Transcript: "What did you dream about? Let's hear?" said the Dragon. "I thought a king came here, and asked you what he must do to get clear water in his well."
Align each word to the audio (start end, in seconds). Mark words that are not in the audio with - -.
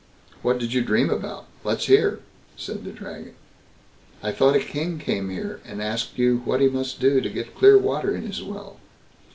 "What 0.41 0.57
did 0.57 0.73
you 0.73 0.81
dream 0.81 1.11
about? 1.11 1.45
Let's 1.63 1.85
hear?" 1.85 2.21
said 2.57 2.83
the 2.85 2.91
Dragon. 2.91 3.35
"I 4.23 4.31
thought 4.31 4.55
a 4.55 4.59
king 4.59 4.97
came 4.97 5.29
here, 5.29 5.61
and 5.63 5.79
asked 5.79 6.17
you 6.17 6.39
what 6.43 6.59
he 6.59 6.69
must 6.69 6.99
do 6.99 7.21
to 7.21 7.29
get 7.29 7.53
clear 7.53 7.77
water 7.77 8.15
in 8.15 8.23
his 8.25 8.41
well." 8.41 8.79